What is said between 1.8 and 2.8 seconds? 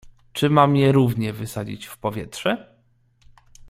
w powietrze?"